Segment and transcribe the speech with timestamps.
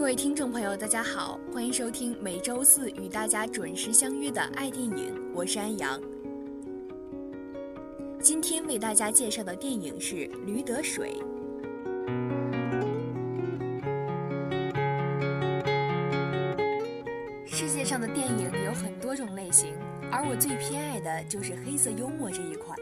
[0.00, 6.00] 各位听众朋友，大家好，欢迎收听每周四与大家准时相约的爱电影，我是安阳。
[8.18, 10.16] 今天为大家介绍的电影是
[10.46, 11.18] 《驴得水》。
[17.44, 19.74] 世界上的电影有很多种类型，
[20.10, 22.74] 而我最偏爱的就是黑色幽默这一款。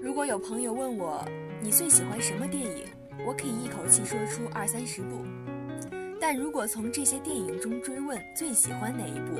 [0.00, 1.22] 如果有朋友问我
[1.60, 2.86] 你最喜欢什么电影，
[3.26, 5.18] 我可以一口气说出二三十部。
[6.28, 9.36] 但如果从这些电影中追问最喜欢哪一部，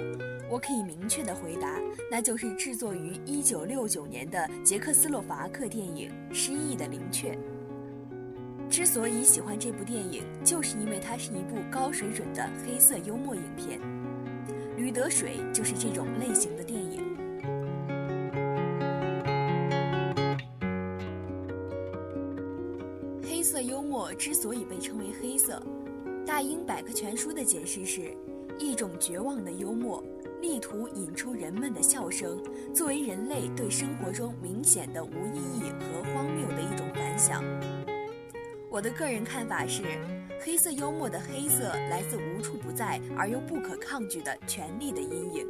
[0.48, 1.68] 我可以明确的回答，
[2.08, 7.36] 那就是制作于1969年的捷克斯洛伐克电影《失忆的灵雀》。
[8.70, 13.80] 之所以喜欢这部电影，就是因为它是一部高水准的黑色幽默影片，
[14.76, 17.02] 《驴得水》就是这种类型的电影。
[23.28, 25.60] 黑色幽默之所以被称为黑色，
[26.36, 28.14] 大英百科全书的解释是
[28.58, 30.04] 一种绝望的幽默，
[30.42, 32.38] 力图引出人们的笑声，
[32.74, 37.42] 作为人类对生活中明显的无意义和荒谬的一种反响。
[38.68, 39.84] 我的个人看法是，
[40.38, 45.46] 黑色幽默的黑色来自无处不在而又不可抗拒的权力的阴影。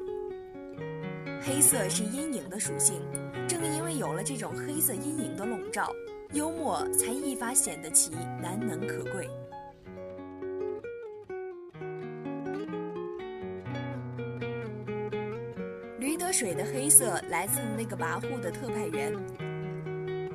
[1.43, 3.01] 黑色是阴影的属性，
[3.49, 5.91] 正因为有了这种黑色阴影的笼罩，
[6.33, 9.29] 幽默才一发显得其难能可贵。
[16.17, 19.13] 得水的黑色来自那个跋扈的特派员。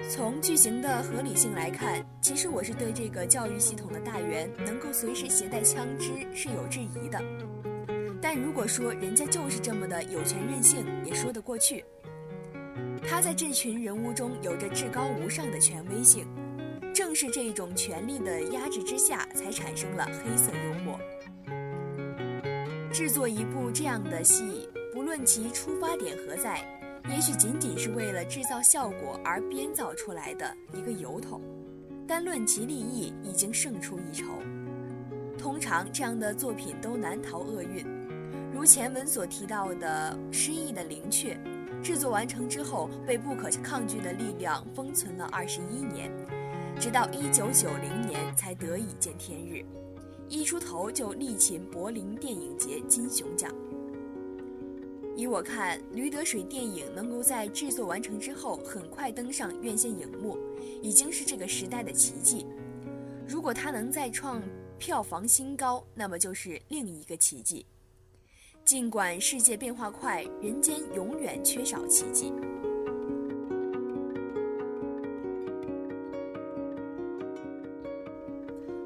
[0.10, 7.22] 从剧情的合理性来看，其实我是对这个教育系统的大员能够随时携带枪支是有质疑的。
[8.22, 11.84] 但如果说人家就是这么的有权任性，也说得过去。
[13.08, 16.26] 他在这群人物中有着至高无上的权威性，
[16.94, 21.00] 正是这种权力的压制之下，才产生了黑色幽默。
[22.92, 24.68] 制作一部这样的戏。
[25.12, 26.66] 论其出发点何在，
[27.10, 31.42] 也许仅仅是为了制造效果而编造出来的一个由头，
[32.08, 34.28] 但论其立意，已经胜出一筹。
[35.38, 37.86] 通常这样的作品都难逃厄运，
[38.54, 41.38] 如前文所提到的《失忆的灵雀》，
[41.82, 46.10] 制作完成之后被不可抗拒的力量封存了二十一年，
[46.80, 49.66] 直到一九九零年才得以见天日，
[50.30, 53.54] 一出头就力擒柏林电影节金熊奖。
[55.22, 60.36] 以我看，《驴得水》电影能够在制作完成之后很快登上院线荧幕，
[60.82, 62.44] 已经是这个时代的奇迹。
[63.28, 64.42] 如果它能再创
[64.80, 67.64] 票房新高，那么就是另一个奇迹。
[68.66, 72.34] 尽管世界变化快，人间永远缺少奇迹。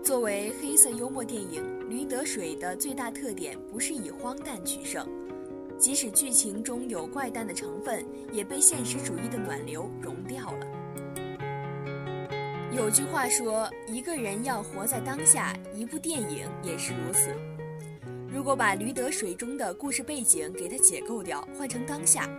[0.04, 5.08] 作为黑色幽默电影，《驴得水》的最大特点不是以荒诞取胜。
[5.78, 10.68] 即使剧情中有怪诞的成分，也被现实主义的暖流融掉了。
[12.72, 17.30] 有句话说：“一个人要活在当下，一部电影也是如此。”
[18.28, 22.30] 如果把《驴得水》中的故事背景给它解构掉，换成当下，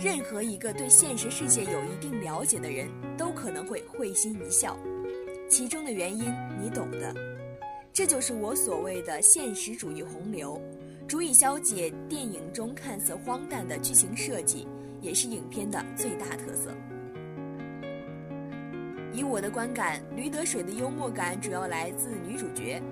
[0.00, 2.88] 任何一个对现实世界有一定了解的人
[3.18, 4.78] 都可能会会心一笑。
[5.48, 7.12] 其中的原因你懂的，
[7.92, 10.60] 这就是我所谓的现实主义洪流。
[11.12, 14.66] 足以消解电影中看似荒诞的剧情设计，
[15.02, 16.70] 也是影片的最大特色。
[19.12, 22.82] 以我的观感，《驴得水》的幽默感主要来自女主角。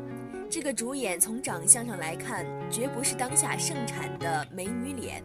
[0.50, 5.24] 这个主演从长相上来看，绝不是当下盛产的美女脸。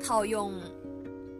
[0.00, 0.52] 套用《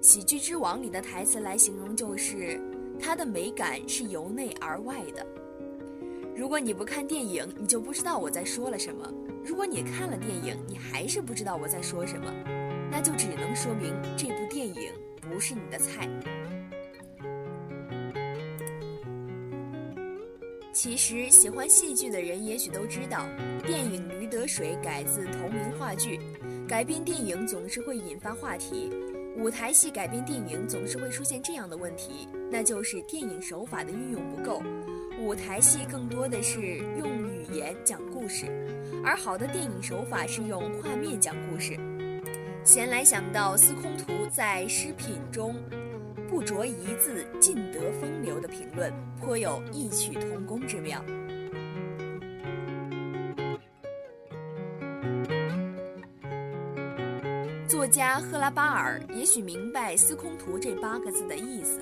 [0.01, 2.61] 喜剧之王》里的台词来形容，就是
[2.99, 5.25] 她的美感是由内而外的。
[6.39, 9.13] 如果你不看电影，你就不知道我在说了什么；
[9.45, 12.33] 如果你看了电影，你还是不知道我在说什么，
[12.93, 16.09] 那就只能说明这部电影不是你的菜。
[20.73, 23.27] 其实，喜欢戏剧的人也许都知道，
[23.67, 26.21] 电影《驴得水》改自同名话剧，
[26.69, 28.93] 改编电影总是会引发话题。
[29.39, 34.63] 舞台戏改编电影总是会出现这样的问题，那就是电影手法的运用不够。
[35.19, 38.47] 舞台戏更多的是用语言讲故事，
[39.05, 41.77] 而好的电影手法是用画面讲故事。
[42.65, 45.57] 闲来想到司空图在诗品中
[46.29, 51.05] 不着一字尽得风流的评论，颇有异曲同工之妙。
[57.67, 61.81] 作家赫拉巴尔也许明白司空图这八个字的意思。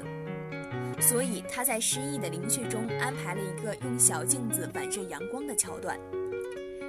[1.09, 5.97] 所以他在诗意的灵雀中安排了一个用小镜子反射阳光的桥段。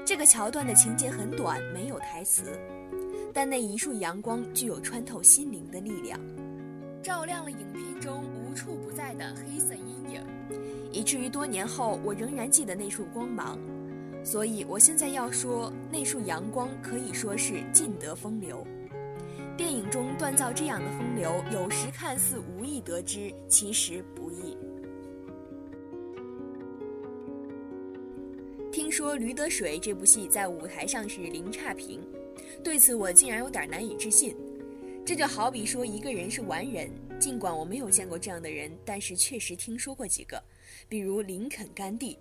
[0.04, 2.60] 这个桥段的情节很短，没有台词，
[3.34, 6.19] 但那一束阳光具有穿透心灵的力量，
[7.04, 10.24] 照亮了影片中无处不在的黑色阴影，
[10.92, 13.60] 以至于多年后我仍然记得那束光芒。
[14.24, 18.66] 所以我现在要说，那束阳光可以说是尽得风流。
[19.57, 24.56] 电影中锻造这样的风流，有时看似无意得知，其实不易。
[28.71, 32.00] 听说《驴得水》这部戏在舞台上是零差评，
[32.63, 34.38] 对此我竟然有点难以置信。
[35.04, 36.88] 这就好比说一个人是完人，
[37.19, 40.39] 尽管我没有见过这样的人，但是确实听说过几个，
[40.88, 42.15] 比如林肯、甘地。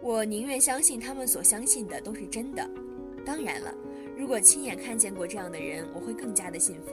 [0.00, 2.70] 我宁愿相信他们所相信的都是真的。
[3.26, 3.74] 当然了。
[4.18, 6.90] 如果亲眼看见过这样的人，我会更加的幸福。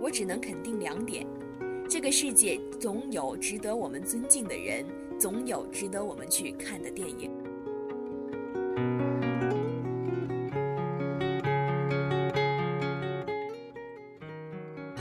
[0.00, 1.24] 我只能肯定两点：
[1.88, 4.84] 这个世界总有值得我们尊敬的人，
[5.16, 7.30] 总有值得我们去看的电影。